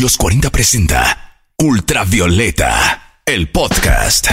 Los 0.00 0.18
40 0.18 0.50
presenta 0.50 1.38
Ultravioleta, 1.56 3.22
el 3.24 3.48
podcast. 3.48 4.28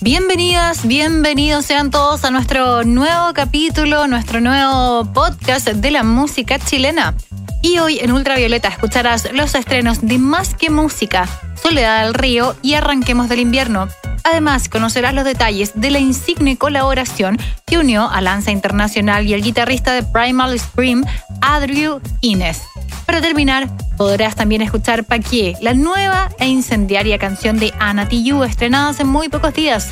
Bienvenidas, 0.00 0.86
bienvenidos 0.86 1.66
sean 1.66 1.90
todos 1.90 2.24
a 2.24 2.30
nuestro 2.30 2.84
nuevo 2.84 3.34
capítulo, 3.34 4.06
nuestro 4.06 4.40
nuevo 4.40 5.12
podcast 5.12 5.66
de 5.70 5.90
la 5.90 6.04
música 6.04 6.60
chilena. 6.60 7.16
Y 7.62 7.80
hoy 7.80 7.98
en 7.98 8.12
Ultravioleta 8.12 8.68
escucharás 8.68 9.32
los 9.32 9.56
estrenos 9.56 10.02
de 10.02 10.18
Más 10.18 10.54
que 10.54 10.70
Música, 10.70 11.28
Soledad 11.60 12.04
del 12.04 12.14
Río 12.14 12.54
y 12.62 12.74
Arranquemos 12.74 13.28
del 13.28 13.40
Invierno. 13.40 13.88
Además, 14.22 14.68
conocerás 14.68 15.14
los 15.14 15.24
detalles 15.24 15.72
de 15.74 15.90
la 15.90 15.98
insigne 15.98 16.56
colaboración 16.56 17.38
que 17.66 17.78
unió 17.78 18.08
a 18.08 18.20
Lanza 18.20 18.52
Internacional 18.52 19.26
y 19.26 19.34
el 19.34 19.42
guitarrista 19.42 19.92
de 19.94 20.04
Primal 20.04 20.56
Scream, 20.60 21.04
Adriu 21.40 22.00
Inés. 22.20 22.62
Para 23.06 23.20
terminar, 23.20 23.68
podrás 23.96 24.36
también 24.36 24.62
escuchar 24.62 25.04
Paquié, 25.04 25.56
la 25.60 25.74
nueva 25.74 26.30
e 26.38 26.48
incendiaria 26.48 27.18
canción 27.18 27.58
de 27.58 27.72
Ana 27.78 28.08
Tijoux, 28.08 28.48
estrenada 28.48 28.90
hace 28.90 29.04
muy 29.04 29.28
pocos 29.28 29.54
días. 29.54 29.90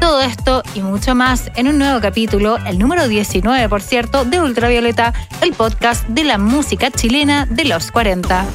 Todo 0.00 0.22
esto 0.22 0.62
y 0.74 0.80
mucho 0.80 1.14
más 1.14 1.50
en 1.56 1.68
un 1.68 1.78
nuevo 1.78 2.00
capítulo, 2.00 2.56
el 2.66 2.78
número 2.78 3.06
19, 3.06 3.68
por 3.68 3.82
cierto, 3.82 4.24
de 4.24 4.40
Ultravioleta, 4.40 5.12
el 5.42 5.52
podcast 5.52 6.06
de 6.08 6.24
la 6.24 6.38
música 6.38 6.90
chilena 6.90 7.46
de 7.46 7.66
los 7.66 7.90
40. 7.90 8.46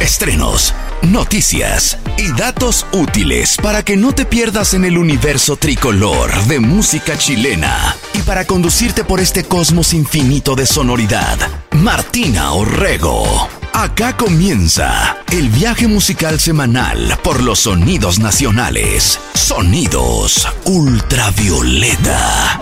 Estrenos, 0.00 0.74
noticias 1.02 1.98
y 2.18 2.32
datos 2.32 2.86
útiles 2.92 3.56
para 3.62 3.82
que 3.82 3.96
no 3.96 4.12
te 4.12 4.26
pierdas 4.26 4.74
en 4.74 4.84
el 4.84 4.98
universo 4.98 5.56
tricolor 5.56 6.32
de 6.44 6.60
música 6.60 7.16
chilena 7.16 7.96
para 8.30 8.44
conducirte 8.44 9.02
por 9.02 9.18
este 9.18 9.42
cosmos 9.42 9.92
infinito 9.92 10.54
de 10.54 10.64
sonoridad. 10.64 11.36
Martina 11.72 12.52
Orrego. 12.52 13.48
Acá 13.72 14.16
comienza 14.16 15.16
el 15.32 15.48
viaje 15.48 15.88
musical 15.88 16.38
semanal 16.38 17.18
por 17.24 17.42
los 17.42 17.58
sonidos 17.58 18.20
nacionales. 18.20 19.18
Sonidos 19.34 20.46
ultravioleta. 20.64 22.60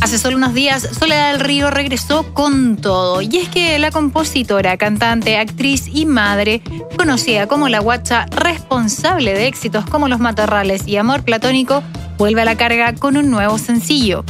Hace 0.00 0.18
solo 0.18 0.38
unos 0.38 0.54
días, 0.54 0.88
Soledad 0.98 1.32
del 1.32 1.40
Río 1.40 1.70
regresó 1.70 2.32
con 2.32 2.78
todo. 2.78 3.20
Y 3.20 3.36
es 3.36 3.50
que 3.50 3.78
la 3.78 3.90
compositora, 3.90 4.78
cantante, 4.78 5.36
actriz 5.36 5.88
y 5.92 6.06
madre, 6.06 6.62
conocida 6.96 7.48
como 7.48 7.68
la 7.68 7.80
guacha, 7.80 8.24
responsable 8.30 9.34
de 9.34 9.46
éxitos 9.46 9.84
como 9.84 10.08
Los 10.08 10.20
Matorrales 10.20 10.86
y 10.86 10.96
Amor 10.96 11.22
Platónico, 11.22 11.82
vuelve 12.18 12.42
a 12.42 12.44
la 12.44 12.56
carga 12.56 12.94
con 12.94 13.16
un 13.16 13.30
nuevo 13.30 13.58
sencillo. 13.58 14.24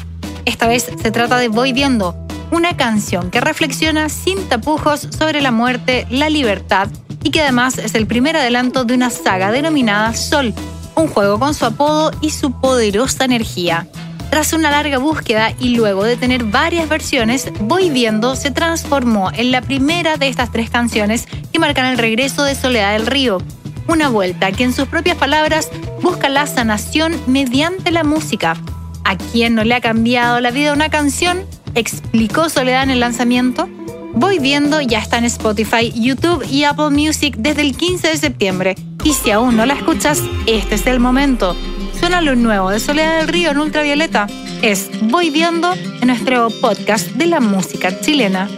Esta 0.45 0.67
vez 0.67 0.91
se 1.01 1.11
trata 1.11 1.39
de 1.39 1.49
Voy 1.49 1.73
Viendo, 1.73 2.17
una 2.51 2.77
canción 2.77 3.31
que 3.31 3.41
reflexiona 3.41 4.09
sin 4.09 4.49
tapujos 4.49 5.09
sobre 5.17 5.41
la 5.41 5.51
muerte, 5.51 6.07
la 6.11 6.29
libertad 6.29 6.89
y 7.23 7.31
que 7.31 7.41
además 7.41 7.79
es 7.79 7.95
el 7.95 8.07
primer 8.07 8.37
adelanto 8.37 8.85
de 8.85 8.95
una 8.95 9.11
saga 9.11 9.51
denominada 9.51 10.15
Sol, 10.15 10.55
un 10.95 11.09
juego 11.09 11.39
con 11.39 11.55
su 11.55 11.67
apodo 11.67 12.13
y 12.21 12.31
su 12.31 12.53
poderosa 12.61 13.25
energía. 13.25 13.89
Tras 14.31 14.53
una 14.53 14.71
larga 14.71 14.98
búsqueda 14.98 15.53
y 15.59 15.77
luego 15.77 16.05
de 16.05 16.17
tener 16.17 16.45
varias 16.45 16.89
versiones, 16.89 17.53
Voy 17.61 17.91
Viendo 17.91 18.37
se 18.37 18.51
transformó 18.51 19.31
en 19.33 19.51
la 19.51 19.63
primera 19.63 20.17
de 20.17 20.29
estas 20.29 20.51
tres 20.51 20.71
canciones 20.71 21.27
que 21.53 21.59
marcan 21.59 21.87
el 21.87 21.98
regreso 21.98 22.43
de 22.43 22.55
Soledad 22.55 22.93
del 22.93 23.07
Río. 23.07 23.39
Una 23.87 24.09
vuelta 24.09 24.51
que 24.51 24.65
en 24.65 24.73
sus 24.73 24.89
propias 24.89 25.17
palabras 25.17 25.71
busca 26.05 26.29
la 26.29 26.47
sanación 26.47 27.19
mediante 27.27 27.91
la 27.91 28.05
música. 28.05 28.59
¿A 29.05 29.17
quién 29.17 29.55
no 29.55 29.65
le 29.65 29.75
ha 29.75 29.81
cambiado 29.81 30.39
la 30.39 30.51
vida 30.51 30.75
una 30.75 30.91
canción? 30.91 31.47
Explicó 31.75 32.51
Soledad 32.51 32.83
en 32.83 32.91
el 32.91 33.01
lanzamiento. 33.01 33.71
Voy 34.13 34.39
viendo 34.39 34.83
ya 34.83 34.99
está 34.99 35.17
en 35.17 35.25
Spotify, 35.25 35.91
YouTube 35.95 36.47
y 36.49 36.65
Apple 36.65 36.91
Music 36.91 37.37
desde 37.39 37.63
el 37.63 37.75
15 37.75 38.09
de 38.09 38.17
septiembre. 38.19 38.75
Y 39.03 39.15
si 39.15 39.31
aún 39.31 39.57
no 39.57 39.65
la 39.65 39.75
escuchas, 39.75 40.23
este 40.47 40.75
es 40.75 40.87
el 40.87 41.01
momento. 41.01 41.57
Suena 41.99 42.21
lo 42.21 42.37
nuevo 42.37 42.69
de 42.69 42.81
Soledad 42.81 43.21
del 43.21 43.29
Río 43.29 43.51
en 43.53 43.59
Ultravioleta. 43.59 44.27
Es 44.61 44.91
Voy 45.01 45.31
Viendo 45.31 45.73
en 45.73 46.09
nuestro 46.09 46.51
podcast 46.61 47.09
de 47.13 47.27
la 47.27 47.41
música 47.41 47.98
chilena. 48.01 48.51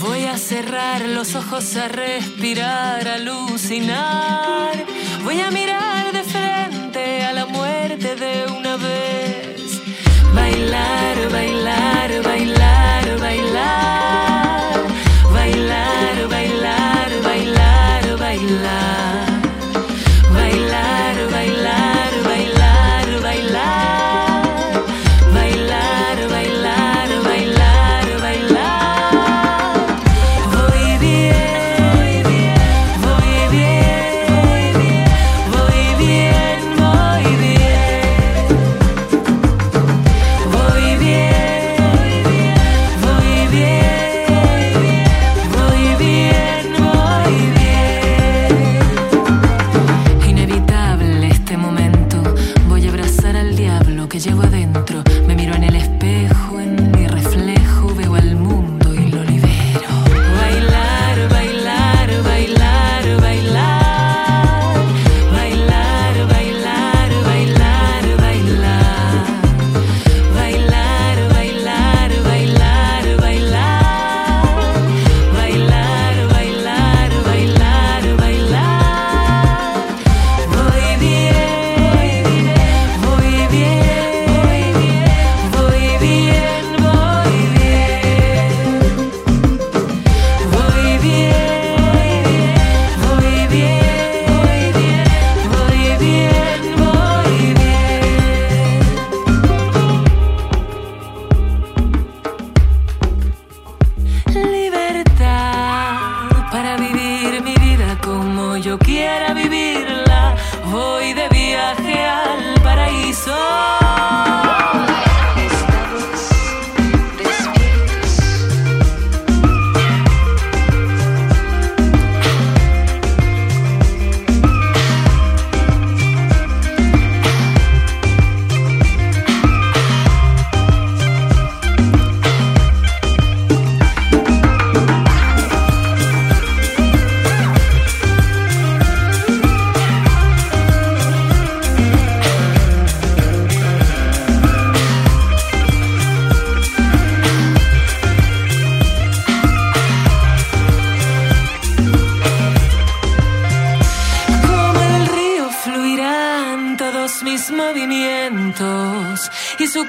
Voy 0.00 0.24
a 0.24 0.38
cerrar 0.38 1.00
los 1.08 1.34
ojos, 1.34 1.74
a 1.76 1.88
respirar, 1.88 3.08
a 3.08 3.14
alucinar. 3.14 4.84
Voy 5.24 5.40
a 5.40 5.50
mirar 5.50 5.91
Bailar, 11.32 12.10
bailar, 12.22 13.04
bailar, 13.18 14.84
bailar. 15.32 16.21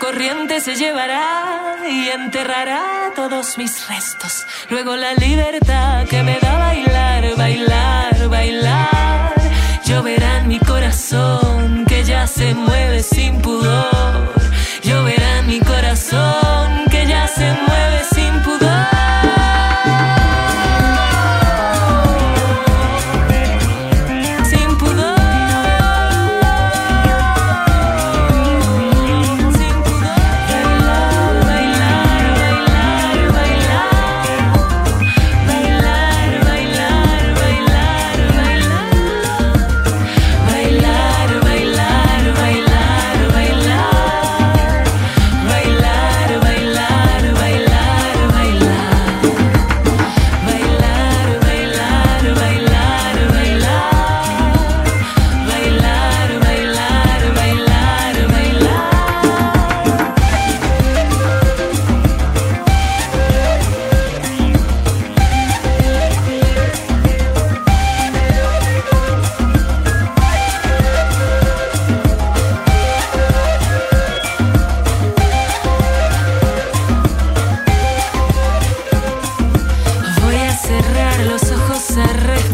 corriente 0.03 0.59
se 0.59 0.75
llevará 0.75 1.77
y 1.89 2.09
enterrará 2.09 3.13
todos 3.15 3.57
mis 3.57 3.88
restos. 3.88 4.45
Luego 4.69 4.97
la 4.97 5.13
libertad 5.13 6.05
que 6.09 6.21
me 6.23 6.38
da 6.39 6.57
bailar, 6.57 7.35
bailar, 7.38 8.27
bailar. 8.27 9.33
Lloverá 9.85 10.39
en 10.39 10.47
mi 10.50 10.59
corazón 10.59 11.85
que 11.85 12.03
ya 12.03 12.27
se 12.27 12.53
mueve 12.53 13.01
sin 13.01 13.41
pudor. 13.41 13.93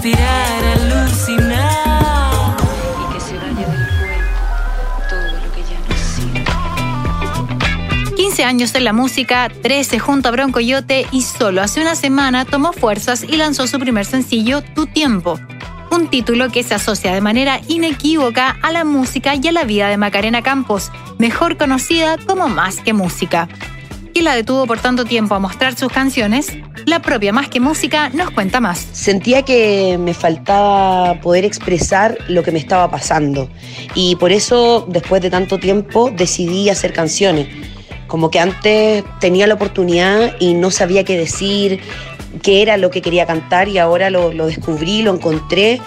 Respirar, 0.02 0.64
a 0.64 0.74
alucinar. 0.74 2.56
Y 3.00 3.14
que 3.14 3.20
se 3.20 3.38
vaya 3.38 3.68
del 3.68 3.88
cuerpo 4.00 5.04
todo 5.10 5.32
lo 5.44 5.52
que 5.54 5.62
ya 5.64 5.78
no 5.88 5.96
sirve. 6.16 6.46
15 8.16 8.44
años 8.46 8.74
en 8.76 8.86
la 8.86 8.94
música, 8.94 9.52
13 9.62 10.00
junto 10.00 10.30
a 10.30 10.32
Bronco 10.32 10.62
Yote 10.62 11.06
y 11.12 11.24
solo 11.24 11.62
hace 11.62 11.82
una 11.82 11.96
semana 11.96 12.46
tomó 12.46 12.72
fuerzas 12.72 13.24
y 13.24 13.36
lanzó 13.36 13.68
su 13.68 13.78
primer 13.80 14.06
sencillo, 14.06 14.62
Tu 14.62 14.88
Tiempo. 14.88 15.38
Un 15.92 16.08
título 16.08 16.50
que 16.50 16.64
se 16.64 16.76
asocia 16.76 17.14
de 17.14 17.20
manera 17.20 17.60
inequívoca 17.68 18.58
a 18.62 18.72
la 18.72 18.86
música 18.86 19.36
y 19.36 19.46
a 19.48 19.52
la 19.52 19.64
vida 19.64 19.90
de 19.90 19.98
Macarena 19.98 20.42
Campos, 20.42 20.94
mejor 21.18 21.58
conocida 21.58 22.16
como 22.26 22.48
Más 22.48 22.78
que 22.78 22.94
Música. 22.94 23.50
¿Qué 24.20 24.24
la 24.24 24.36
detuvo 24.36 24.68
por 24.68 24.82
tanto 24.82 25.06
tiempo 25.06 25.34
a 25.34 25.40
mostrar 25.40 25.78
sus 25.78 25.94
canciones? 25.94 26.52
La 26.86 27.02
propia 27.02 27.32
Más 27.32 27.48
que 27.48 27.62
Música 27.62 28.10
nos 28.10 28.32
cuenta 28.32 28.60
más. 28.60 28.86
Sentía 28.92 29.44
que 29.44 29.98
me 29.98 30.14
faltaba 30.14 31.22
poder 31.22 31.46
expresar 31.46 32.18
lo 32.28 32.44
que 32.44 32.52
me 32.52 32.60
estaba 32.60 32.92
pasando 32.92 33.50
y 33.96 34.18
por 34.18 34.34
eso 34.34 34.86
después 34.90 35.22
de 35.22 35.30
tanto 35.30 35.58
tiempo 35.58 36.12
decidí 36.12 36.70
hacer 36.70 36.92
canciones. 36.92 37.48
Como 38.08 38.30
que 38.30 38.42
antes 38.42 39.06
tenía 39.22 39.48
la 39.48 39.54
oportunidad 39.54 40.36
y 40.38 40.54
no 40.54 40.70
sabía 40.70 41.06
qué 41.06 41.18
decir, 41.18 41.80
qué 42.44 42.62
era 42.62 42.76
lo 42.76 42.90
que 42.90 43.02
quería 43.02 43.26
cantar 43.26 43.70
y 43.70 43.78
ahora 43.78 44.10
lo, 44.10 44.34
lo 44.34 44.48
descubrí, 44.48 45.02
lo 45.02 45.14
encontré 45.14 45.80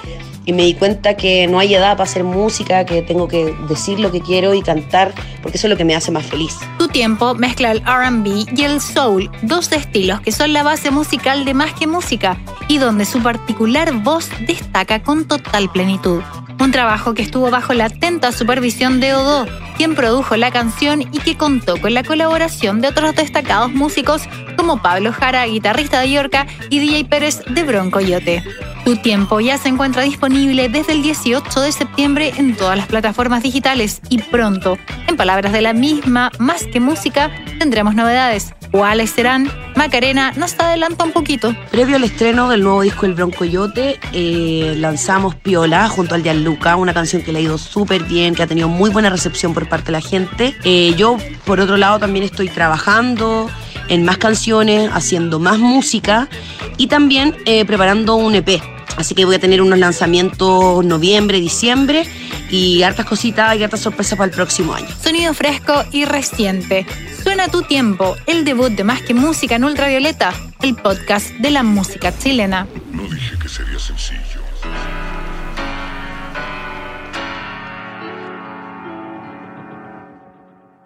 y 0.45 0.53
me 0.53 0.65
di 0.65 0.75
cuenta 0.75 1.17
que 1.17 1.47
no 1.47 1.59
hay 1.59 1.75
edad 1.75 1.99
para 1.99 2.05
hacer 2.05 2.25
música, 2.25 2.85
que 2.85 3.03
tengo 3.03 3.29
que 3.29 3.55
decir 3.69 4.01
lo 4.01 4.11
que 4.11 4.21
quiero 4.21 4.55
y 4.55 4.63
cantar, 4.63 5.13
porque 5.43 5.59
eso 5.59 5.67
es 5.67 5.71
lo 5.71 5.77
que 5.77 5.85
me 5.85 5.95
hace 5.95 6.11
más 6.11 6.25
feliz. 6.25 6.57
Tiempo 6.93 7.35
mezcla 7.35 7.73
el 7.73 7.81
RB 7.81 8.47
y 8.55 8.65
el 8.65 8.79
soul, 8.83 9.31
dos 9.41 9.73
estilos 9.73 10.21
que 10.21 10.31
son 10.31 10.53
la 10.53 10.63
base 10.63 10.91
musical 10.91 11.47
de 11.47 11.55
Más 11.55 11.73
que 11.73 11.87
Música 11.87 12.37
y 12.69 12.77
donde 12.77 13.07
su 13.07 13.23
particular 13.23 13.93
voz 14.03 14.29
destaca 14.47 15.03
con 15.03 15.27
total 15.27 15.71
plenitud. 15.71 16.21
Un 16.61 16.71
trabajo 16.71 17.15
que 17.15 17.23
estuvo 17.23 17.51
bajo 17.51 17.73
la 17.73 17.87
atenta 17.87 18.31
supervisión 18.31 19.01
de 19.01 19.15
Odo, 19.15 19.47
quien 19.79 19.95
produjo 19.95 20.37
la 20.37 20.51
canción 20.51 21.01
y 21.01 21.19
que 21.21 21.39
contó 21.39 21.81
con 21.81 21.95
la 21.95 22.05
colaboración 22.05 22.83
de 22.83 22.89
otros 22.89 23.15
destacados 23.17 23.73
músicos 23.73 24.25
como 24.59 24.83
Pablo 24.83 25.15
Jara, 25.15 25.47
guitarrista 25.47 26.01
de 26.01 26.11
Yorca, 26.11 26.47
y 26.69 26.79
DJ 26.79 27.07
Pérez 27.07 27.43
de 27.49 27.63
Bronco 27.63 28.01
Yote. 28.01 28.45
Tu 28.85 28.97
tiempo 28.97 29.39
ya 29.39 29.59
se 29.59 29.69
encuentra 29.69 30.03
disponible 30.03 30.69
desde 30.69 30.93
el 30.93 31.03
18 31.03 31.61
de 31.61 31.71
septiembre 31.71 32.33
en 32.37 32.57
todas 32.57 32.77
las 32.77 32.89
plataformas 32.89 33.41
digitales 33.41 34.01
y 34.09 34.21
pronto, 34.21 34.77
en 35.07 35.17
palabras 35.17 35.53
de 35.53 35.63
la 35.63 35.73
misma, 35.73 36.33
más 36.41 36.65
que 36.65 36.81
música, 36.81 37.31
tendremos 37.61 37.95
novedades. 37.95 38.53
¿Cuáles 38.73 39.11
serán? 39.11 39.49
Macarena 39.77 40.33
nos 40.33 40.59
adelanta 40.59 41.05
un 41.05 41.13
poquito. 41.13 41.55
Previo 41.71 41.95
al 41.95 42.03
estreno 42.03 42.49
del 42.49 42.65
nuevo 42.65 42.83
disco 42.83 43.07
El 43.07 43.15
Bronco 43.15 43.45
Yote, 43.45 44.01
eh, 44.13 44.75
lanzamos 44.77 45.37
Piola 45.37 45.89
junto 45.89 46.17
al 46.17 46.25
Gianluca, 46.25 46.75
una 46.75 46.93
canción 46.93 47.23
que 47.23 47.33
le 47.33 47.39
ha 47.39 47.43
ido 47.43 47.59
súper 47.59 48.03
bien, 48.03 48.35
que 48.35 48.43
ha 48.43 48.47
tenido 48.49 48.69
muy 48.69 48.91
buena 48.91 49.11
recepción 49.11 49.55
por 49.55 49.69
parte 49.69 49.87
de 49.87 49.93
la 49.93 50.01
gente. 50.01 50.57
Eh, 50.65 50.95
yo, 50.97 51.19
por 51.45 51.61
otro 51.61 51.77
lado, 51.77 52.01
también 52.01 52.25
estoy 52.25 52.49
trabajando 52.49 53.49
en 53.89 54.05
más 54.05 54.19
canciones, 54.19 54.91
haciendo 54.93 55.39
más 55.39 55.59
música 55.59 56.29
y 56.77 56.87
también 56.87 57.37
eh, 57.47 57.65
preparando 57.65 58.17
un 58.17 58.35
EP. 58.35 58.63
Así 58.97 59.15
que 59.15 59.25
voy 59.25 59.37
a 59.37 59.39
tener 59.39 59.63
unos 59.63 59.79
lanzamientos 59.79 60.85
noviembre, 60.85 61.41
diciembre 61.41 62.07
y 62.51 62.83
hartas 62.83 63.07
cositas 63.07 63.57
y 63.57 63.63
hartas 63.63 63.81
sorpresas 63.81 64.19
para 64.19 64.31
el 64.31 64.35
próximo 64.35 64.75
año. 64.75 64.89
Sonido 65.03 65.33
fresco 65.33 65.85
y 65.91 66.05
reciente. 66.05 66.87
Suena 67.23 67.49
tu 67.49 67.63
tiempo, 67.63 68.17
el 68.27 68.45
debut 68.45 68.71
de 68.73 68.85
Más 68.85 69.01
que 69.03 69.15
Música 69.15 69.57
en 69.57 69.65
Ultravioleta, 69.65 70.35
el 70.61 70.75
podcast 70.75 71.31
de 71.37 71.51
la 71.51 71.63
música 71.63 72.17
chilena. 72.17 72.67
No 72.93 73.03
dije 73.05 73.39
que 73.39 73.49
sería 73.49 73.79
sencillo. 73.79 74.43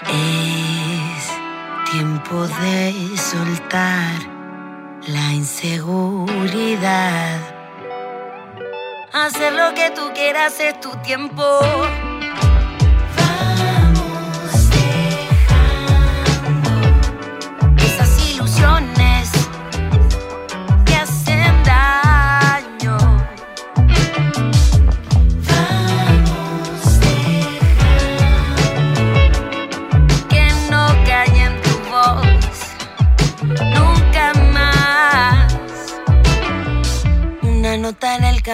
Es 0.08 0.45
de 2.34 3.16
soltar 3.16 4.12
la 5.06 5.32
inseguridad. 5.32 7.38
Hacer 9.12 9.52
lo 9.52 9.72
que 9.74 9.92
tú 9.94 10.10
quieras 10.12 10.58
es 10.58 10.80
tu 10.80 10.90
tiempo. 11.02 11.60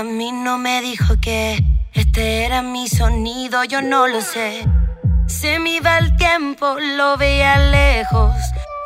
En 0.02 0.09
el 0.09 0.14
camino 0.18 0.59
me 0.59 0.80
dijo 0.80 1.14
que 1.21 1.62
este 1.92 2.44
era 2.44 2.61
mi 2.61 2.88
sonido, 2.88 3.62
yo 3.62 3.82
no 3.82 4.09
lo 4.09 4.21
sé. 4.21 4.66
Se 5.26 5.61
me 5.61 5.76
iba 5.76 5.97
el 5.99 6.16
tiempo, 6.16 6.76
lo 6.97 7.16
veía 7.16 7.56
lejos, 7.71 8.35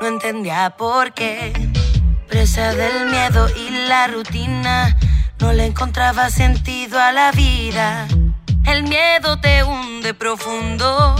no 0.02 0.08
entendía 0.08 0.74
por 0.76 1.14
qué. 1.14 1.52
Presa 2.28 2.74
del 2.74 3.06
miedo 3.06 3.48
y 3.56 3.70
la 3.88 4.08
rutina, 4.08 4.94
no 5.38 5.52
le 5.54 5.64
encontraba 5.64 6.28
sentido 6.28 7.00
a 7.00 7.12
la 7.12 7.32
vida. 7.32 8.06
El 8.66 8.82
miedo 8.82 9.40
te 9.40 9.64
hunde 9.64 10.12
profundo. 10.12 11.16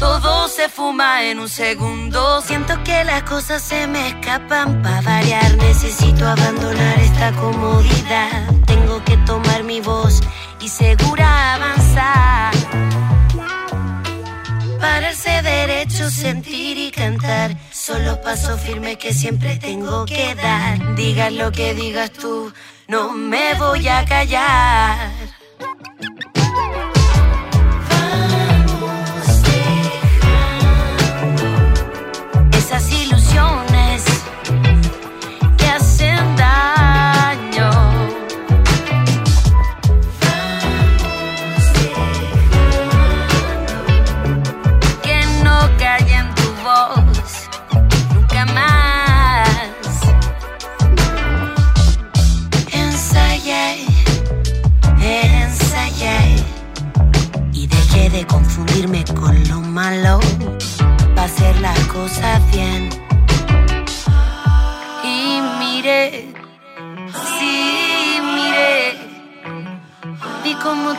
Todo 0.00 0.48
se 0.48 0.70
fuma 0.70 1.24
en 1.24 1.38
un 1.38 1.48
segundo. 1.50 2.40
Siento 2.40 2.82
que 2.82 3.04
las 3.04 3.24
cosas 3.24 3.60
se 3.62 3.86
me 3.88 4.08
escapan. 4.08 4.82
Para 4.82 5.02
variar, 5.02 5.54
necesito 5.58 6.26
abandonar 6.26 6.98
esta 6.98 7.32
comodidad. 7.32 8.63
Que 9.06 9.16
tomar 9.18 9.62
mi 9.64 9.80
voz 9.80 10.20
y 10.60 10.68
segura 10.68 11.54
avanzar. 11.54 12.54
Pararse 14.80 15.42
derecho, 15.42 16.10
sentir 16.10 16.78
y 16.78 16.90
cantar. 16.90 17.56
Solo 17.72 18.20
paso 18.20 18.56
firme 18.58 18.96
que 18.96 19.12
siempre 19.12 19.56
tengo 19.56 20.04
que 20.06 20.34
dar. 20.34 20.94
Digas 20.96 21.32
lo 21.32 21.52
que 21.52 21.74
digas 21.74 22.10
tú, 22.12 22.52
no 22.88 23.12
me 23.12 23.54
voy 23.54 23.88
a 23.88 24.04
callar. 24.04 25.43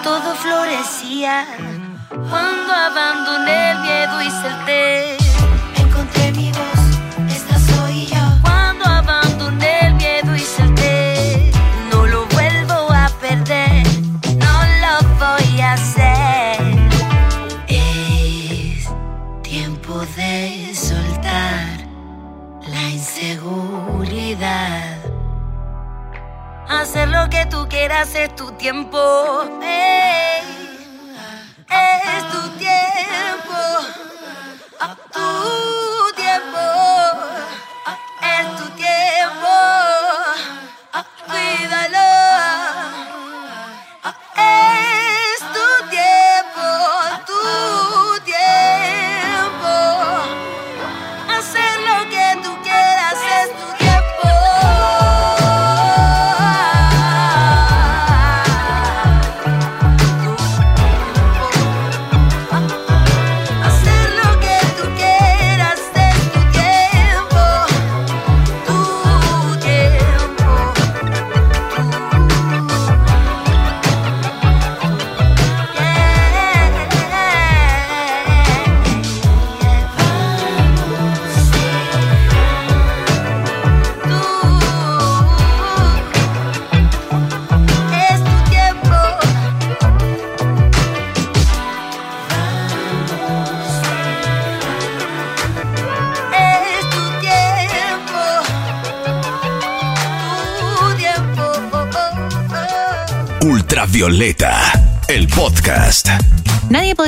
Todo 0.04 0.36
florecía 0.36 1.48
cuando 2.30 2.74
abandoné 2.74 3.72
el 3.72 3.80
miedo 3.80 4.22
y 4.22 4.30
salté. 4.30 5.18
Encontré 5.76 6.32
mi 6.32 6.52
voz, 6.52 6.80
esta 7.30 7.58
soy 7.60 8.06
yo. 8.08 8.22
Cuando 8.42 8.86
abandoné 8.86 9.88
el 9.88 9.94
miedo 9.96 10.36
y 10.36 10.40
salté, 10.40 11.52
no 11.92 12.06
lo 12.06 12.26
vuelvo 12.28 12.92
a 12.92 13.10
perder, 13.22 13.86
no 14.38 14.66
lo 14.84 15.00
voy 15.20 15.62
a 15.62 15.74
hacer. 15.74 16.62
Es 17.68 18.88
tiempo 19.44 20.06
de 20.16 20.74
soltar 20.74 21.86
la 22.68 22.90
inseguridad. 22.90 24.98
Hacer 26.68 27.10
lo 27.10 27.30
que 27.30 27.46
tú 27.46 27.68
quieras 27.70 28.16
es 28.16 28.36
tu 28.36 28.52
tiempo. 28.54 29.44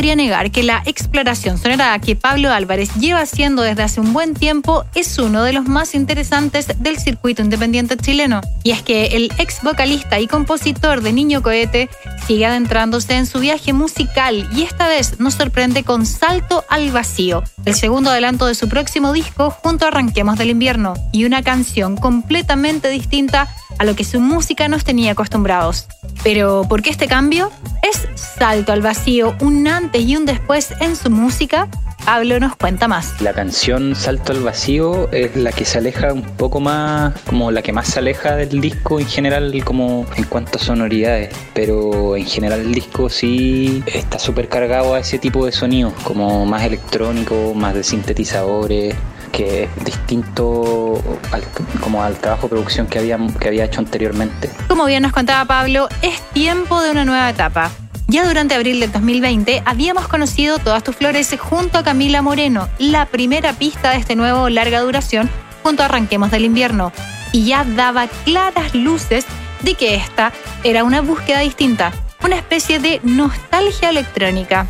Podría 0.07 0.23
negar 0.23 0.51
que 0.51 0.63
la 0.63 0.83
exploración 0.85 1.57
sonora 1.57 1.99
que 1.99 2.15
Pablo 2.15 2.49
Álvarez 2.53 2.93
lleva 2.95 3.19
haciendo 3.19 3.61
desde 3.61 3.83
hace 3.83 3.99
un 3.99 4.13
buen 4.13 4.35
tiempo 4.35 4.85
es 4.95 5.17
uno 5.17 5.43
de 5.43 5.51
los 5.51 5.67
más 5.67 5.95
interesantes 5.95 6.67
del 6.79 6.97
circuito 6.97 7.41
independiente 7.41 7.97
chileno. 7.97 8.39
Y 8.63 8.71
es 8.71 8.81
que 8.83 9.07
el 9.07 9.29
ex 9.37 9.61
vocalista 9.63 10.17
y 10.17 10.27
compositor 10.27 11.01
de 11.01 11.11
Niño 11.11 11.43
Cohete 11.43 11.89
sigue 12.25 12.45
adentrándose 12.45 13.17
en 13.17 13.25
su 13.25 13.39
viaje 13.39 13.73
musical 13.73 14.47
y 14.55 14.63
esta 14.63 14.87
vez 14.87 15.19
nos 15.19 15.33
sorprende 15.33 15.83
con 15.83 16.05
Salto 16.05 16.63
al 16.69 16.89
Vacío, 16.91 17.43
el 17.65 17.75
segundo 17.75 18.09
adelanto 18.09 18.45
de 18.45 18.55
su 18.55 18.69
próximo 18.69 19.11
disco 19.11 19.49
junto 19.49 19.83
a 19.83 19.87
Arranquemos 19.89 20.37
del 20.37 20.51
Invierno, 20.51 20.93
y 21.11 21.25
una 21.25 21.43
canción 21.43 21.97
completamente 21.97 22.87
distinta 22.87 23.49
a 23.77 23.83
lo 23.83 23.95
que 23.95 24.03
su 24.03 24.19
música 24.19 24.67
nos 24.67 24.83
tenía 24.83 25.11
acostumbrados. 25.11 25.87
Pero, 26.23 26.65
¿por 26.67 26.81
qué 26.81 26.89
este 26.89 27.07
cambio? 27.07 27.51
¿Es 27.83 28.07
Salto 28.15 28.71
al 28.71 28.81
Vacío 28.81 29.35
un 29.39 29.67
antes 29.67 29.96
y 29.99 30.15
un 30.15 30.25
después 30.25 30.73
en 30.79 30.95
su 30.95 31.09
música? 31.09 31.67
Pablo 32.05 32.39
nos 32.39 32.55
cuenta 32.55 32.87
más. 32.87 33.19
La 33.19 33.33
canción 33.33 33.95
Salto 33.95 34.31
al 34.31 34.41
Vacío 34.41 35.11
es 35.11 35.35
la 35.35 35.51
que 35.51 35.65
se 35.65 35.79
aleja 35.79 36.13
un 36.13 36.21
poco 36.21 36.59
más, 36.59 37.13
como 37.21 37.51
la 37.51 37.61
que 37.61 37.73
más 37.73 37.87
se 37.87 37.99
aleja 37.99 38.35
del 38.35 38.61
disco 38.61 38.99
en 38.99 39.07
general, 39.07 39.53
como 39.65 40.05
en 40.15 40.23
cuanto 40.25 40.57
a 40.57 40.61
sonoridades. 40.61 41.35
Pero 41.53 42.15
en 42.15 42.25
general 42.25 42.61
el 42.61 42.73
disco 42.73 43.09
sí 43.09 43.83
está 43.87 44.19
súper 44.19 44.47
cargado 44.47 44.93
a 44.93 44.99
ese 44.99 45.19
tipo 45.19 45.45
de 45.45 45.51
sonidos, 45.51 45.93
como 46.03 46.45
más 46.45 46.63
electrónico, 46.63 47.53
más 47.53 47.73
de 47.73 47.83
sintetizadores 47.83 48.95
que 49.31 49.63
es 49.63 49.83
distinto 49.83 51.01
al, 51.31 51.43
como 51.81 52.01
al 52.01 52.15
trabajo 52.15 52.43
de 52.43 52.49
producción 52.49 52.87
que 52.87 52.99
había, 52.99 53.19
que 53.39 53.49
había 53.49 53.65
hecho 53.65 53.81
anteriormente. 53.81 54.49
Como 54.69 54.85
bien 54.85 55.03
nos 55.03 55.11
contaba 55.11 55.43
Pablo, 55.45 55.89
es 56.01 56.21
tiempo 56.33 56.81
de 56.81 56.91
una 56.91 57.03
nueva 57.03 57.29
etapa. 57.29 57.69
Ya 58.09 58.25
durante 58.25 58.55
abril 58.55 58.79
del 58.79 58.91
2020 58.93 59.63
habíamos 59.65 60.07
conocido 60.07 60.59
Todas 60.59 60.81
tus 60.81 60.95
flores 60.95 61.35
junto 61.37 61.77
a 61.77 61.83
Camila 61.83 62.21
Moreno, 62.21 62.69
la 62.79 63.05
primera 63.05 63.51
pista 63.51 63.91
de 63.91 63.97
este 63.97 64.15
nuevo 64.15 64.47
larga 64.47 64.79
duración 64.79 65.29
junto 65.61 65.83
a 65.83 65.87
Arranquemos 65.87 66.31
del 66.31 66.45
invierno, 66.45 66.93
y 67.33 67.47
ya 67.47 67.65
daba 67.65 68.07
claras 68.23 68.73
luces 68.73 69.25
de 69.61 69.73
que 69.73 69.95
esta 69.95 70.31
era 70.63 70.85
una 70.85 71.01
búsqueda 71.01 71.39
distinta, 71.39 71.91
una 72.23 72.37
especie 72.37 72.79
de 72.79 73.01
nostalgia 73.03 73.89
electrónica. 73.89 74.67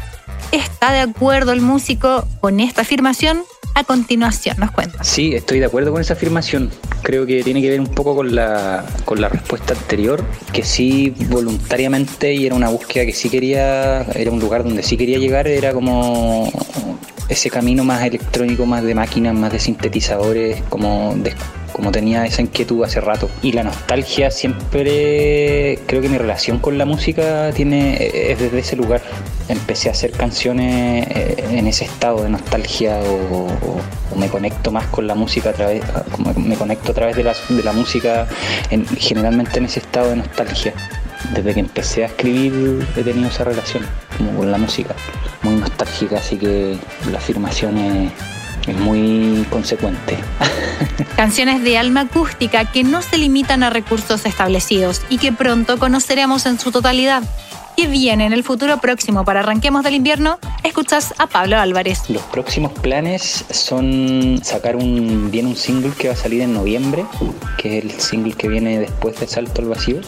¿Está 0.51 0.91
de 0.91 1.01
acuerdo 1.01 1.51
el 1.51 1.61
músico 1.61 2.27
con 2.41 2.59
esta 2.59 2.81
afirmación? 2.81 3.43
A 3.77 3.83
continuación 3.83 4.57
nos 4.57 4.71
cuenta. 4.71 5.03
Sí, 5.03 5.35
estoy 5.35 5.59
de 5.59 5.65
acuerdo 5.65 5.91
con 5.91 6.01
esa 6.01 6.13
afirmación. 6.13 6.71
Creo 7.03 7.27
que 7.27 7.43
tiene 7.43 7.61
que 7.61 7.69
ver 7.69 7.79
un 7.79 7.85
poco 7.85 8.15
con 8.15 8.33
la, 8.33 8.83
con 9.05 9.21
la 9.21 9.29
respuesta 9.29 9.75
anterior, 9.75 10.25
que 10.51 10.63
sí 10.63 11.13
voluntariamente 11.29 12.33
y 12.33 12.47
era 12.47 12.55
una 12.55 12.69
búsqueda 12.69 13.05
que 13.05 13.13
sí 13.13 13.29
quería, 13.29 14.01
era 14.15 14.31
un 14.31 14.39
lugar 14.39 14.63
donde 14.63 14.81
sí 14.81 14.97
quería 14.97 15.19
llegar, 15.19 15.47
era 15.47 15.73
como 15.73 16.51
ese 17.29 17.51
camino 17.51 17.83
más 17.83 18.03
electrónico, 18.03 18.65
más 18.65 18.81
de 18.81 18.95
máquinas, 18.95 19.35
más 19.35 19.51
de 19.51 19.59
sintetizadores, 19.59 20.63
como 20.69 21.13
de 21.17 21.35
como 21.71 21.91
tenía 21.91 22.25
esa 22.25 22.41
inquietud 22.41 22.83
hace 22.83 23.01
rato. 23.01 23.29
Y 23.41 23.51
la 23.51 23.63
nostalgia 23.63 24.31
siempre, 24.31 25.79
creo 25.85 26.01
que 26.01 26.09
mi 26.09 26.17
relación 26.17 26.59
con 26.59 26.77
la 26.77 26.85
música 26.85 27.51
tiene 27.53 28.31
es 28.31 28.39
desde 28.39 28.59
ese 28.59 28.75
lugar. 28.75 29.01
Empecé 29.49 29.89
a 29.89 29.91
hacer 29.91 30.11
canciones 30.11 31.07
eh, 31.09 31.45
en 31.51 31.67
ese 31.67 31.85
estado 31.85 32.23
de 32.23 32.29
nostalgia 32.29 32.99
o, 32.99 33.47
me 34.17 34.29
conecto 34.29 34.71
más 34.71 34.87
con 34.87 35.05
la 35.05 35.13
música 35.13 35.51
a 35.51 35.53
través, 35.53 35.83
me 36.37 36.55
conecto 36.55 36.91
a 36.91 36.95
través 36.95 37.15
de 37.15 37.23
la, 37.23 37.35
de 37.49 37.61
la 37.61 37.71
música 37.71 38.27
en, 38.71 38.83
generalmente 38.87 39.59
en 39.59 39.65
ese 39.65 39.79
estado 39.79 40.09
de 40.09 40.15
nostalgia. 40.15 40.73
Desde 41.33 41.53
que 41.53 41.59
empecé 41.59 42.03
a 42.03 42.07
escribir 42.07 42.87
he 42.95 43.03
tenido 43.03 43.29
esa 43.29 43.43
relación 43.43 43.83
como 44.17 44.31
con 44.37 44.51
la 44.51 44.57
música, 44.57 44.95
muy 45.43 45.55
nostálgica, 45.55 46.17
así 46.17 46.37
que 46.37 46.77
la 47.11 47.19
afirmación 47.19 47.77
es 47.77 48.11
es 48.67 48.77
muy 48.77 49.45
consecuente. 49.49 50.17
Canciones 51.15 51.63
de 51.63 51.77
alma 51.77 52.01
acústica 52.01 52.71
que 52.71 52.83
no 52.83 53.01
se 53.01 53.17
limitan 53.17 53.63
a 53.63 53.69
recursos 53.69 54.25
establecidos 54.25 55.01
y 55.09 55.17
que 55.17 55.31
pronto 55.31 55.79
conoceremos 55.79 56.45
en 56.45 56.59
su 56.59 56.71
totalidad. 56.71 57.23
¿Qué 57.77 57.85
viene 57.85 58.25
en 58.25 58.33
el 58.33 58.43
futuro 58.43 58.79
próximo 58.79 59.23
para 59.23 59.41
Arranquemos 59.41 59.83
del 59.83 59.93
Invierno? 59.93 60.39
Escuchas 60.63 61.13
a 61.19 61.27
Pablo 61.27 61.59
Álvarez. 61.59 62.09
Los 62.09 62.23
próximos 62.23 62.71
planes 62.71 63.45
son 63.51 64.39
sacar 64.43 64.75
un, 64.75 65.29
bien 65.29 65.45
un 65.45 65.55
single 65.55 65.91
que 65.91 66.07
va 66.07 66.15
a 66.15 66.17
salir 66.17 66.41
en 66.41 66.55
noviembre, 66.55 67.05
que 67.59 67.77
es 67.77 67.83
el 67.83 67.91
single 67.91 68.33
que 68.33 68.47
viene 68.47 68.79
después 68.79 69.19
de 69.19 69.27
Salto 69.27 69.61
al 69.61 69.67
Vacío, 69.67 70.01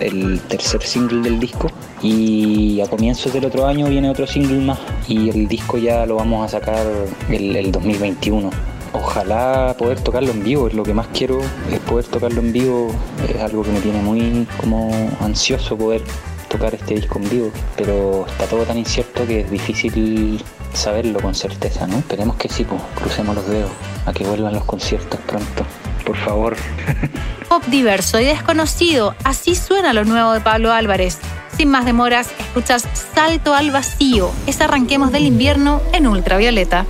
el, 0.00 0.40
tercer 0.40 0.82
single 0.82 1.20
del 1.22 1.38
disco. 1.38 1.70
Y 2.02 2.80
a 2.80 2.86
comienzos 2.88 3.32
del 3.32 3.44
otro 3.44 3.66
año 3.66 3.88
viene 3.88 4.10
otro 4.10 4.26
single 4.26 4.60
más 4.60 4.78
y 5.06 5.30
el 5.30 5.46
disco 5.46 5.78
ya 5.78 6.04
lo 6.04 6.16
vamos 6.16 6.44
a 6.44 6.48
sacar 6.48 6.84
el, 7.30 7.54
el 7.54 7.70
2021 7.70 8.50
ojalá 8.92 9.74
poder 9.78 10.00
tocarlo 10.00 10.30
en 10.30 10.42
vivo, 10.42 10.68
es 10.68 10.74
lo 10.74 10.82
que 10.82 10.94
más 10.94 11.06
quiero, 11.08 11.40
es 11.70 11.80
poder 11.80 12.04
tocarlo 12.06 12.40
en 12.40 12.52
vivo, 12.52 12.94
es 13.28 13.40
algo 13.40 13.62
que 13.62 13.70
me 13.70 13.80
tiene 13.80 14.00
muy 14.02 14.46
como 14.58 14.90
ansioso 15.20 15.76
poder 15.76 16.02
tocar 16.48 16.74
este 16.74 16.94
disco 16.94 17.18
en 17.18 17.30
vivo, 17.30 17.50
pero 17.76 18.26
está 18.26 18.46
todo 18.46 18.64
tan 18.64 18.78
incierto 18.78 19.26
que 19.26 19.40
es 19.40 19.50
difícil 19.50 20.42
saberlo 20.74 21.20
con 21.20 21.34
certeza, 21.34 21.86
¿no? 21.86 21.98
Esperemos 21.98 22.36
que 22.36 22.48
sí, 22.48 22.64
pues, 22.64 22.80
crucemos 22.94 23.34
los 23.34 23.46
dedos 23.48 23.70
a 24.06 24.12
que 24.12 24.24
vuelvan 24.24 24.52
los 24.52 24.64
conciertos 24.64 25.18
pronto, 25.20 25.64
por 26.04 26.16
favor. 26.16 26.56
Pop 27.48 27.64
diverso 27.66 28.20
y 28.20 28.24
desconocido, 28.24 29.14
así 29.24 29.54
suena 29.54 29.92
lo 29.92 30.04
nuevo 30.04 30.32
de 30.32 30.40
Pablo 30.40 30.72
Álvarez. 30.72 31.18
Sin 31.56 31.68
más 31.68 31.84
demoras, 31.84 32.28
escuchas 32.38 32.84
Salto 33.14 33.54
al 33.54 33.70
Vacío, 33.70 34.30
es 34.46 34.60
Arranquemos 34.60 35.12
del 35.12 35.26
Invierno 35.26 35.80
en 35.92 36.06
Ultravioleta. 36.06 36.86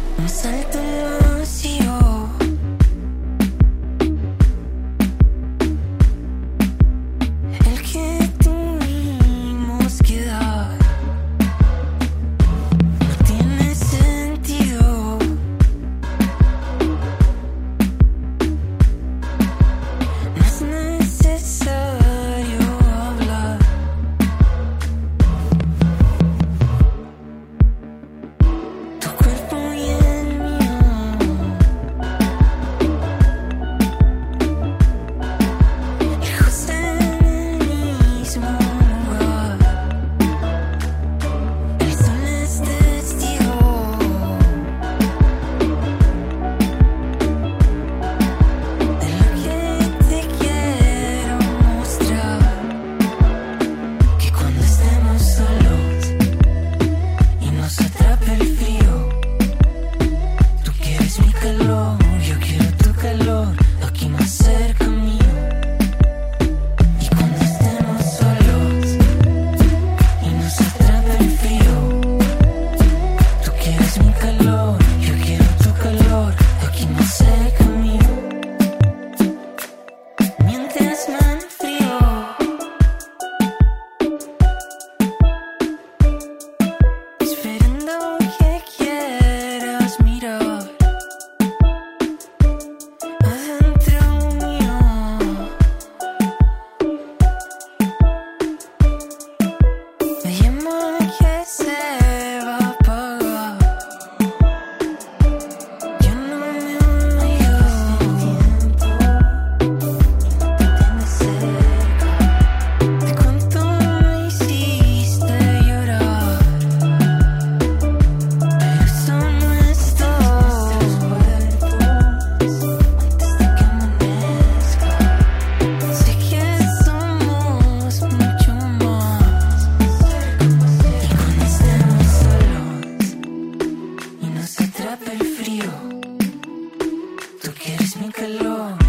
calor. 138.23 138.82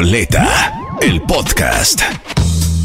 Ultravioleta, 0.00 0.72
el 1.02 1.20
podcast. 1.20 2.00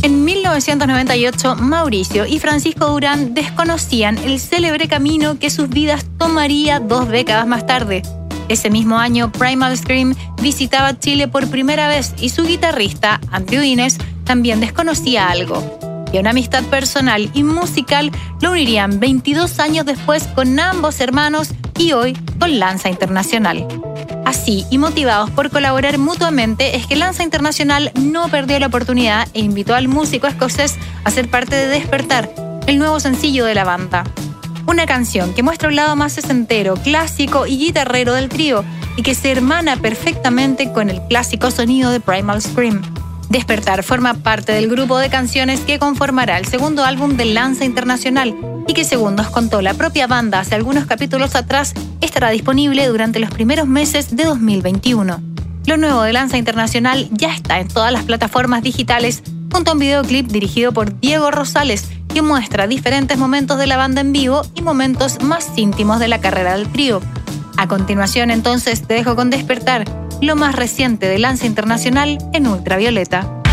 En 0.02 0.26
1998, 0.26 1.56
Mauricio 1.56 2.26
y 2.26 2.40
Francisco 2.40 2.88
Durán 2.88 3.34
desconocían 3.34 4.18
el 4.18 4.38
célebre 4.38 4.90
camino 4.90 5.40
que 5.40 5.50
sus 5.50 5.70
vidas 5.70 6.06
tomaría 6.18 6.82
dos 6.82 7.08
décadas 7.08 7.48
más 7.48 7.66
tarde. 7.66 8.02
Ese 8.50 8.70
mismo 8.70 8.98
año, 8.98 9.32
Primal 9.32 9.78
Scream 9.78 10.14
visitaba 10.42 11.00
Chile 11.00 11.30
por 11.30 11.50
primera 11.50 11.88
vez 11.88 12.14
y 12.20 12.30
su 12.30 12.44
guitarrista, 12.44 13.22
Andrew 13.32 13.62
Dines, 13.62 13.98
también 14.26 14.60
desconocía 14.60 15.30
algo. 15.30 15.64
Y 16.12 16.18
una 16.18 16.32
amistad 16.32 16.64
personal 16.66 17.32
y 17.34 17.44
musical 17.44 18.12
lo 18.42 18.52
unirían 18.52 19.00
22 19.00 19.60
años 19.60 19.86
después 19.86 20.28
con 20.36 20.60
ambos 20.60 21.00
hermanos 21.00 21.52
y 21.80 21.94
hoy 21.94 22.12
con 22.40 22.60
Lanza 22.60 22.90
Internacional. 22.90 23.66
Así, 24.26 24.66
y 24.72 24.80
motivados 24.80 25.30
por 25.30 25.52
colaborar 25.52 26.00
mutuamente, 26.00 26.76
es 26.76 26.88
que 26.88 26.96
Lanza 26.96 27.24
Internacional 27.24 27.92
no 27.94 28.28
perdió 28.28 28.60
la 28.60 28.68
oportunidad 28.68 29.28
e 29.36 29.40
invitó 29.40 29.76
al 29.76 29.88
músico 29.88 30.26
escocés 30.26 30.76
a 31.04 31.12
ser 31.12 31.30
parte 31.30 31.56
de 31.56 31.68
Despertar, 31.68 32.34
el 32.66 32.80
nuevo 32.80 33.00
sencillo 33.00 33.46
de 33.46 33.54
la 33.54 33.64
banda. 33.64 34.04
Una 34.66 34.88
canción 34.88 35.36
que 35.36 35.44
muestra 35.44 35.70
un 35.70 35.76
lado 35.76 35.96
más 35.96 36.14
sesentero, 36.14 36.74
clásico 36.74 37.46
y 37.46 37.60
guitarrero 37.60 38.14
del 38.14 38.30
trío 38.30 38.66
y 38.98 39.04
que 39.04 39.14
se 39.14 39.32
hermana 39.32 39.78
perfectamente 39.78 40.72
con 40.74 40.90
el 40.90 41.02
clásico 41.04 41.52
sonido 41.52 41.92
de 41.92 42.00
Primal 42.00 42.42
Scream. 42.42 42.82
Despertar 43.36 43.84
forma 43.84 44.14
parte 44.14 44.54
del 44.54 44.70
grupo 44.70 44.98
de 44.98 45.10
canciones 45.10 45.60
que 45.60 45.78
conformará 45.78 46.38
el 46.38 46.46
segundo 46.46 46.86
álbum 46.86 47.18
de 47.18 47.26
Lanza 47.26 47.66
Internacional 47.66 48.34
y 48.66 48.74
que 48.74 48.86
según 48.86 49.18
nos 49.18 49.30
contó 49.30 49.62
la 49.62 49.74
propia 49.74 50.08
banda 50.08 50.40
hace 50.40 50.56
algunos 50.56 50.86
capítulos 50.86 51.36
atrás, 51.36 51.74
estará 52.00 52.30
disponible 52.30 52.88
durante 52.88 53.20
los 53.20 53.30
primeros 53.32 53.68
meses 53.68 54.16
de 54.16 54.24
2021. 54.24 55.22
Lo 55.66 55.76
nuevo 55.76 56.04
de 56.04 56.14
Lanza 56.14 56.38
Internacional 56.38 57.10
ya 57.12 57.36
está 57.36 57.60
en 57.60 57.68
todas 57.68 57.92
las 57.92 58.06
plataformas 58.06 58.64
digitales 58.64 59.22
junto 59.52 59.72
a 59.72 59.74
un 59.74 59.82
videoclip 59.82 60.28
dirigido 60.28 60.72
por 60.72 60.98
Diego 61.02 61.30
Rosales 61.30 61.90
que 62.14 62.22
muestra 62.22 62.68
diferentes 62.68 63.18
momentos 63.18 63.60
de 63.60 63.68
la 63.68 63.76
banda 63.76 64.00
en 64.00 64.14
vivo 64.14 64.44
y 64.56 64.62
momentos 64.62 65.22
más 65.22 65.50
íntimos 65.58 66.00
de 66.00 66.08
la 66.08 66.22
carrera 66.22 66.56
del 66.56 66.70
trío. 66.70 67.02
A 67.58 67.68
continuación 67.68 68.32
entonces 68.32 68.88
te 68.88 68.94
dejo 68.94 69.18
con 69.18 69.30
Despertar, 69.30 70.05
lo 70.22 70.36
más 70.36 70.56
reciente 70.56 71.08
de 71.08 71.20
Lanza 71.20 71.46
Internacional 71.46 72.18
en 72.34 72.48
Ultravioleta. 72.48 73.45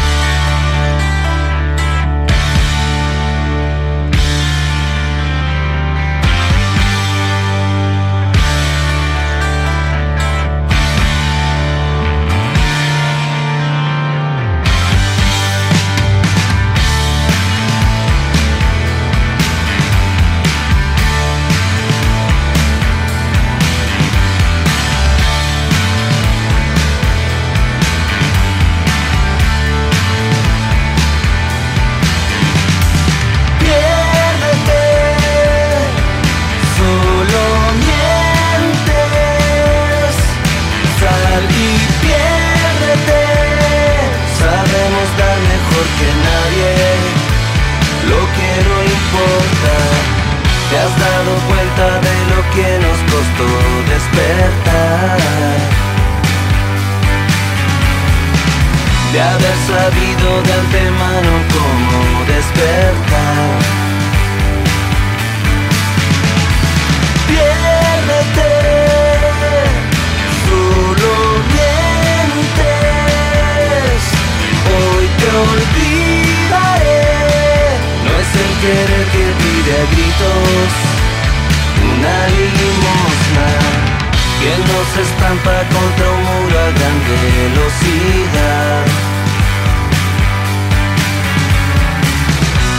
Estampa 85.23 85.63
contra 85.73 86.11
un 86.11 86.23
muro 86.25 86.59
a 86.59 86.71
gran 86.71 86.97
velocidad. 87.09 88.85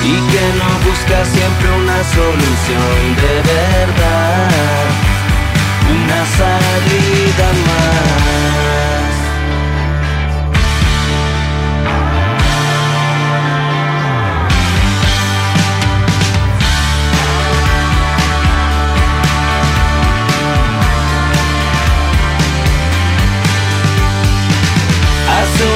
Y 0.03 0.15
que 0.32 0.45
no 0.60 0.69
busca 0.89 1.25
siempre 1.25 1.67
una 1.71 2.03
solución 2.03 3.15
de 3.21 3.36
verdad, 3.53 4.86
una 5.89 6.21
salida 6.38 7.47
más. 7.65 8.62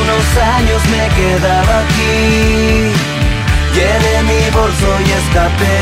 Unos 0.07 0.37
años 0.37 0.81
me 0.89 1.07
quedaba 1.15 1.79
aquí, 1.79 2.91
llené 3.75 4.23
mi 4.23 4.49
bolso 4.51 4.89
y 5.05 5.11
escapé. 5.11 5.79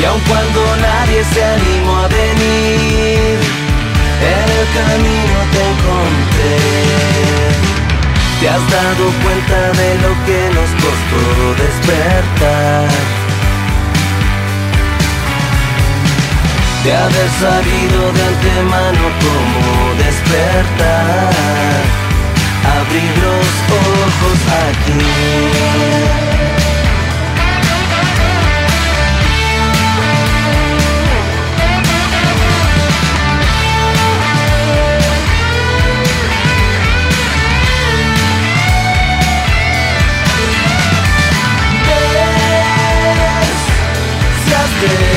Y 0.00 0.04
aun 0.04 0.20
cuando 0.28 0.76
nadie 0.76 1.24
se 1.32 1.44
animó 1.44 1.96
a 1.98 2.08
venir, 2.08 3.38
en 4.34 4.46
el 4.58 4.66
camino 4.78 5.36
te 5.52 5.60
encontré. 5.72 6.58
Te 8.40 8.48
has 8.48 8.70
dado 8.70 9.04
cuenta 9.22 9.58
de 9.80 9.90
lo 10.04 10.12
que 10.26 10.40
nos 10.56 10.70
costó 10.82 11.22
despertar. 11.62 13.21
De 16.84 16.92
haber 16.92 17.30
sabido 17.38 18.12
de 18.12 18.22
antemano 18.22 19.04
cómo 19.20 19.94
despertar, 19.98 21.30
abrir 22.80 23.12
los 23.18 23.46
ojos 23.70 24.38
aquí. 24.68 26.02
Ves, 44.82 45.11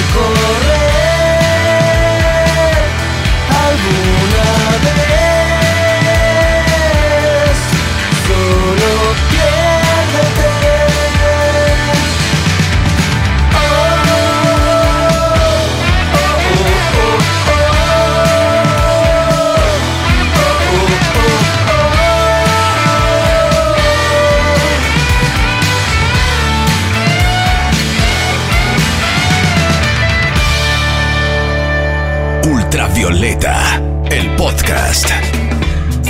Ultravioleta, 32.86 33.82
el 34.12 34.30
podcast. 34.36 35.10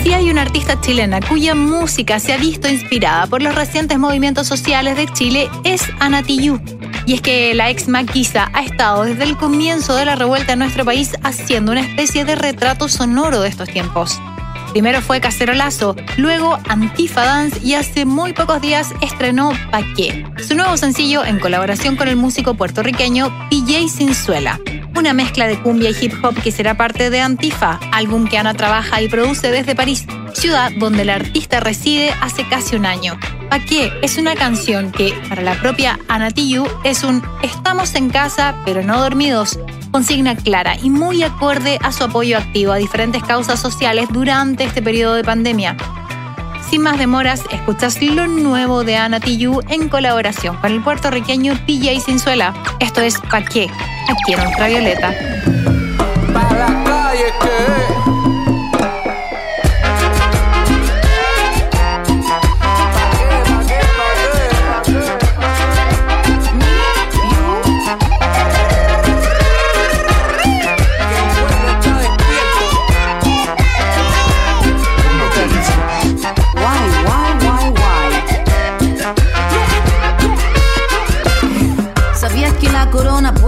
Si 0.03 0.11
hay 0.11 0.29
una 0.29 0.41
artista 0.41 0.79
chilena 0.81 1.21
cuya 1.21 1.55
música 1.55 2.19
se 2.19 2.33
ha 2.33 2.37
visto 2.37 2.67
inspirada 2.67 3.27
por 3.27 3.41
los 3.41 3.55
recientes 3.55 3.97
movimientos 3.97 4.45
sociales 4.45 4.97
de 4.97 5.07
Chile, 5.07 5.49
es 5.63 5.83
Ana 6.01 6.21
Tijoux. 6.21 6.59
Y 7.05 7.13
es 7.13 7.21
que 7.21 7.53
la 7.53 7.69
ex 7.69 7.87
maquisa 7.87 8.51
ha 8.53 8.61
estado 8.61 9.03
desde 9.03 9.23
el 9.23 9.37
comienzo 9.37 9.95
de 9.95 10.03
la 10.03 10.17
revuelta 10.17 10.51
en 10.53 10.59
nuestro 10.59 10.83
país 10.83 11.15
haciendo 11.23 11.71
una 11.71 11.81
especie 11.81 12.25
de 12.25 12.35
retrato 12.35 12.89
sonoro 12.89 13.39
de 13.39 13.47
estos 13.47 13.69
tiempos. 13.69 14.19
Primero 14.75 15.01
fue 15.01 15.21
Cacerolazo, 15.21 15.95
luego 16.17 16.59
Antifa 16.67 17.23
Dance 17.23 17.61
y 17.63 17.75
hace 17.75 18.03
muy 18.03 18.33
pocos 18.33 18.59
días 18.59 18.93
estrenó 18.99 19.53
Pa' 19.71 19.83
qué, 19.95 20.25
su 20.45 20.53
nuevo 20.53 20.75
sencillo 20.75 21.23
en 21.23 21.39
colaboración 21.39 21.95
con 21.95 22.09
el 22.09 22.17
músico 22.17 22.55
puertorriqueño 22.55 23.31
PJ 23.49 23.87
Sinzuela. 23.87 24.59
Una 24.93 25.13
mezcla 25.13 25.47
de 25.47 25.61
cumbia 25.61 25.91
y 25.91 25.95
hip 26.01 26.13
hop 26.21 26.35
que 26.43 26.51
será 26.51 26.75
parte 26.75 27.09
de 27.09 27.21
Antifa, 27.21 27.79
álbum 27.93 28.27
que 28.27 28.37
Ana 28.37 28.53
trabaja 28.53 29.01
y 29.01 29.07
produce 29.07 29.49
desde 29.49 29.75
París, 29.75 30.07
ciudad 30.33 30.73
donde 30.77 31.03
el 31.03 31.09
artista 31.09 31.61
reside 31.61 32.13
hace 32.19 32.45
casi 32.49 32.75
un 32.75 32.85
año. 32.85 33.17
Pa' 33.49 33.59
qué 33.59 33.93
es 34.01 34.17
una 34.17 34.35
canción 34.35 34.91
que, 34.91 35.13
para 35.29 35.41
la 35.41 35.53
propia 35.53 35.99
Ana 36.09 36.31
Tijoux, 36.31 36.69
es 36.83 37.05
un 37.05 37.23
estamos 37.43 37.95
en 37.95 38.09
casa 38.09 38.61
pero 38.65 38.83
no 38.83 38.99
dormidos, 38.99 39.57
consigna 39.95 40.35
clara 40.35 40.75
y 40.83 40.89
muy 40.89 41.23
acorde 41.23 41.79
a 41.81 41.93
su 41.93 42.03
apoyo 42.03 42.37
activo 42.37 42.73
a 42.73 42.75
diferentes 42.75 43.23
causas 43.23 43.61
sociales 43.61 44.09
durante 44.11 44.65
este 44.65 44.81
periodo 44.81 45.15
de 45.15 45.23
pandemia. 45.23 45.77
Sin 46.69 46.81
más 46.81 46.99
demoras, 46.99 47.41
escuchas 47.49 48.01
lo 48.01 48.27
nuevo 48.27 48.83
de 48.83 48.97
Ana 48.97 49.21
Tijoux 49.21 49.63
en 49.69 49.87
colaboración 49.87 50.57
con 50.57 50.73
el 50.73 50.83
puertorriqueño 50.83 51.53
PJ 51.65 51.97
Sinzuela. 52.01 52.53
Esto 52.81 52.99
es 52.99 53.17
Pa' 53.19 53.37
aquí 53.37 53.69
en 54.33 54.39
Ultravioleta. 54.45 55.15
Pa' 56.33 58.14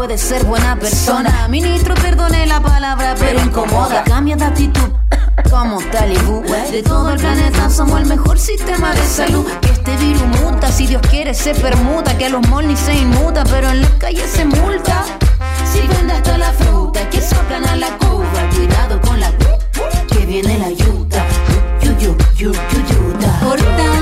puede 0.08 0.20
ser 0.20 0.46
buena 0.46 0.80
persona? 0.80 1.50
Ministro, 1.50 1.94
perdone 1.96 2.46
la 2.48 2.62
palabra, 2.62 3.14
pero 3.20 3.42
incomoda. 3.42 4.06
Cambia 4.06 4.38
de 4.38 4.46
actitud. 4.46 4.90
Como 5.50 5.80
talibú 5.92 6.44
De 6.72 6.82
todo 6.82 7.12
el 7.12 7.20
planeta 7.20 7.70
somos 7.70 8.02
el 8.02 8.08
mejor 8.08 8.40
sistema 8.40 8.92
de 8.94 9.04
salud 9.04 9.46
Que 9.62 9.70
este 9.70 9.96
virus 9.98 10.26
muta, 10.42 10.72
si 10.72 10.88
Dios 10.88 11.02
quiere 11.10 11.34
se 11.36 11.54
permuta 11.54 12.18
Que 12.18 12.26
a 12.26 12.30
los 12.30 12.42
ni 12.64 12.76
se 12.76 12.96
inmuta, 12.96 13.44
pero 13.44 13.70
en 13.70 13.82
las 13.82 13.92
calles 13.92 14.30
se 14.32 14.46
multa 14.46 15.06
Si 15.72 15.80
vende 15.88 16.14
hasta 16.14 16.38
la 16.40 16.52
fruta, 16.54 17.08
que 17.10 17.22
soplan 17.22 17.66
a 17.66 17.76
la 17.76 17.98
cuba 17.98 18.50
Cuidado 18.56 19.00
con 19.02 19.20
la 19.20 19.32
que 20.08 20.26
viene 20.26 20.58
la 20.58 20.72
yuta 20.72 21.24
Yu, 21.82 21.92
yu, 22.00 22.18
yu, 22.38 22.52
yu, 22.52 22.80
yuta 22.90 23.97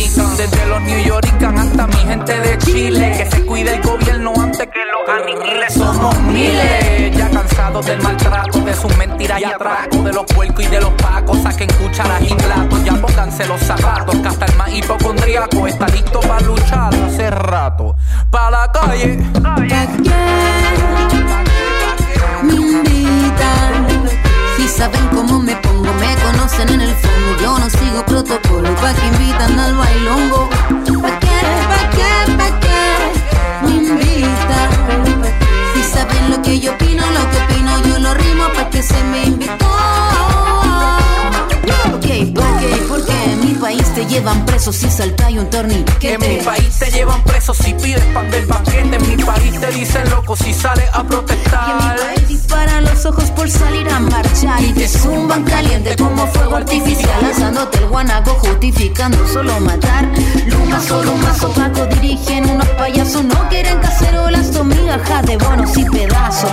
Desde 0.00 0.66
los 0.66 0.80
New 0.80 0.98
Yorkers 1.04 1.60
hasta 1.60 1.86
mi 1.86 1.96
gente 1.96 2.40
de 2.40 2.56
Chile, 2.56 3.12
que 3.18 3.30
se 3.30 3.44
cuide 3.44 3.74
el 3.74 3.82
gobierno 3.82 4.32
antes 4.40 4.66
que 4.66 4.80
los 4.86 5.06
aniquiles. 5.06 5.74
Somos 5.74 6.18
miles, 6.22 7.14
ya 7.14 7.28
cansados 7.28 7.84
del 7.84 8.00
maltrato, 8.00 8.60
de 8.60 8.72
sus 8.72 8.96
mentiras 8.96 9.38
y 9.38 9.44
atracos, 9.44 10.02
de 10.02 10.12
los 10.14 10.24
puercos 10.24 10.64
y 10.64 10.68
de 10.68 10.80
los 10.80 10.90
pacos. 10.94 11.42
Saquen 11.42 11.68
cucharas 11.74 12.22
y 12.22 12.34
platos, 12.34 12.82
ya 12.82 12.94
pónganse 12.94 13.46
los 13.46 13.60
zapatos, 13.60 14.16
que 14.16 14.28
hasta 14.28 14.46
el 14.46 14.56
más 14.56 14.72
hipocondriaco 14.72 15.66
está 15.66 15.86
listo 15.88 16.20
para 16.20 16.40
luchar 16.40 16.94
hace 16.94 17.28
rato. 17.28 17.94
Pa' 18.30 18.50
la 18.50 18.72
calle. 18.72 19.18
me 22.42 22.54
invitan. 22.54 24.08
Si 24.56 24.66
saben 24.66 25.08
cómo 25.08 25.40
me 25.40 25.54
en 26.58 26.80
el 26.80 26.94
fondo. 26.94 27.36
Yo 27.40 27.58
no 27.58 27.70
sigo 27.70 28.04
protocolo, 28.04 28.74
pa' 28.76 28.92
que 28.94 29.06
invitan 29.06 29.58
al 29.58 29.74
bailongo. 29.74 30.48
¿Pa' 31.02 31.18
qué? 31.20 31.40
¿Pa' 31.70 31.90
qué? 31.90 32.32
¿Pa' 32.36 32.60
qué? 32.60 32.80
Me 33.62 33.70
invitan. 33.76 34.68
Si 35.74 35.82
saben 35.82 36.30
lo 36.30 36.42
que 36.42 36.58
yo 36.58 36.72
opino, 36.72 37.04
lo 37.10 37.30
que 37.30 37.38
opino, 37.44 37.82
yo 37.84 37.98
lo 38.00 38.14
rimo 38.14 38.44
pa' 38.54 38.68
que 38.68 38.82
se 38.82 39.02
me 39.04 39.24
invitó. 39.24 39.66
Ok, 41.94 42.06
¿por 42.34 42.58
qué? 42.58 42.84
Porque 42.88 43.19
país 43.60 43.94
te 43.94 44.06
llevan 44.06 44.44
preso 44.46 44.72
si 44.72 44.90
salta 44.90 45.30
y 45.30 45.38
un 45.38 45.48
torniquete. 45.50 46.14
En 46.14 46.20
mi 46.20 46.42
país 46.42 46.78
te 46.78 46.90
llevan 46.90 47.22
preso 47.24 47.52
si 47.54 47.74
pides 47.74 48.04
pan 48.14 48.30
del 48.30 48.46
paquete. 48.46 48.96
En 48.96 49.08
mi 49.16 49.22
país 49.22 49.60
te 49.60 49.66
dicen 49.72 50.10
loco 50.10 50.34
si 50.34 50.52
sales 50.54 50.88
a 50.92 50.98
Y 50.98 51.00
en 51.00 51.04
mi 51.04 51.10
protestar. 51.10 51.96
país 51.96 52.28
disparan 52.28 52.84
los 52.84 53.04
ojos 53.06 53.30
por 53.32 53.50
salir 53.50 53.88
a 53.90 54.00
marchar 54.00 54.62
Y 54.62 54.72
te 54.72 54.88
zumban 54.88 55.44
caliente 55.44 55.94
como 55.96 56.26
fuego 56.28 56.56
artificial 56.56 57.22
Lanzándote 57.22 57.78
el 57.78 57.86
guanaco 57.88 58.30
justificando 58.40 59.26
solo 59.28 59.60
matar 59.60 60.08
Luma 60.46 60.80
solo 60.80 61.14
más 61.16 61.42
opaco 61.42 61.86
dirigen 61.86 62.48
unos 62.50 62.68
payasos 62.70 63.24
No 63.24 63.48
quieren 63.48 63.78
cacerolas 63.78 64.46
son 64.52 64.68
migajas 64.68 65.26
de 65.26 65.36
bonos 65.36 65.76
y 65.76 65.84
pedazos 65.84 66.50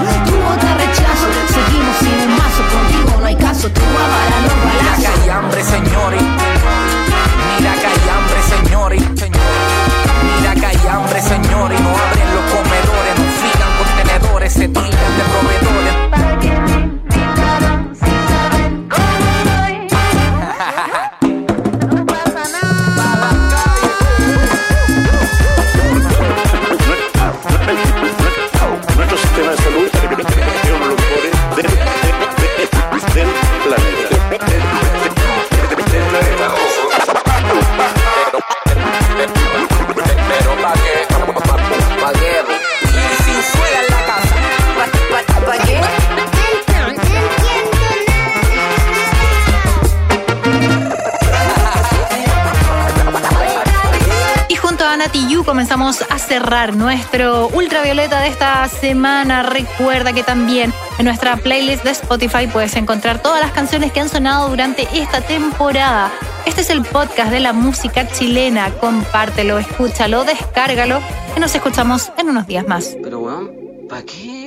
a 54.87 54.95
Nati 54.95 55.27
Yu 55.27 55.43
comenzamos 55.43 56.01
a 56.09 56.17
cerrar 56.17 56.73
nuestro 56.73 57.49
ultravioleta 57.49 58.21
de 58.21 58.29
esta 58.29 58.65
semana. 58.69 59.43
Recuerda 59.43 60.13
que 60.13 60.23
también 60.23 60.73
en 60.97 61.05
nuestra 61.05 61.35
playlist 61.35 61.83
de 61.83 61.91
Spotify 61.91 62.47
puedes 62.47 62.73
encontrar 62.77 63.21
todas 63.21 63.41
las 63.41 63.51
canciones 63.51 63.91
que 63.91 63.99
han 63.99 64.07
sonado 64.07 64.47
durante 64.47 64.87
esta 64.93 65.19
temporada. 65.19 66.09
Este 66.45 66.61
es 66.61 66.69
el 66.69 66.83
podcast 66.83 67.31
de 67.31 67.41
la 67.41 67.51
música 67.51 68.07
chilena. 68.07 68.71
Compártelo, 68.75 69.57
escúchalo, 69.57 70.23
descárgalo 70.23 71.01
y 71.35 71.39
nos 71.41 71.53
escuchamos 71.53 72.09
en 72.17 72.29
unos 72.29 72.47
días 72.47 72.65
más. 72.65 72.95
Pero 73.03 73.19
weón, 73.19 73.51
¿para 73.89 74.03
qué? 74.03 74.46